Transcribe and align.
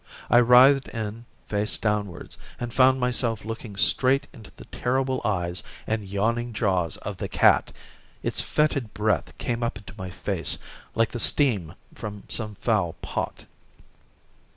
I 0.31 0.39
writhed 0.39 0.87
in 0.87 1.25
face 1.47 1.77
downwards, 1.77 2.39
and 2.59 2.73
found 2.73 2.99
myself 2.99 3.45
looking 3.45 3.75
straight 3.75 4.25
into 4.33 4.49
the 4.55 4.65
terrible 4.65 5.21
eyes 5.23 5.61
and 5.85 6.09
yawning 6.09 6.53
jaws 6.53 6.97
of 6.97 7.17
the 7.17 7.27
cat. 7.29 7.71
Its 8.23 8.41
fetid 8.41 8.95
breath 8.95 9.37
came 9.37 9.61
up 9.61 9.77
into 9.77 9.93
my 9.99 10.09
face 10.09 10.57
like 10.95 11.09
the 11.09 11.19
steam 11.19 11.75
from 11.93 12.23
some 12.29 12.55
foul 12.55 12.93
pot. 13.03 13.45